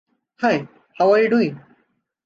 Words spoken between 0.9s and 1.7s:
how are you doing?